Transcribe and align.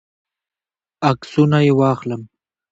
عکسونه 1.09 1.57
یې 1.65 1.71
واخلم. 1.79 2.21